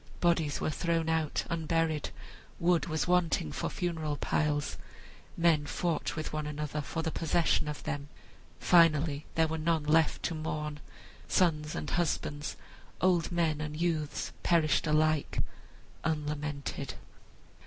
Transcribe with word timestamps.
Bodies 0.19 0.59
were 0.59 0.71
thrown 0.71 1.09
out 1.09 1.45
unburied, 1.47 2.09
wood 2.59 2.87
was 2.87 3.07
wanting 3.07 3.51
for 3.51 3.69
funeral 3.69 4.17
piles, 4.17 4.75
men 5.37 5.67
fought 5.67 6.15
with 6.15 6.33
one 6.33 6.47
another 6.47 6.81
for 6.81 7.03
the 7.03 7.11
possession 7.11 7.67
of 7.67 7.83
them. 7.83 8.09
Finally 8.59 9.27
there 9.35 9.47
were 9.47 9.59
none 9.59 9.83
left 9.83 10.23
to 10.23 10.33
mourn; 10.33 10.79
sons 11.27 11.75
and 11.75 11.91
husbands, 11.91 12.55
old 12.99 13.31
men 13.31 13.61
and 13.61 13.79
youths, 13.79 14.33
perished 14.41 14.87
alike 14.87 15.37
unlamented. 16.03 16.95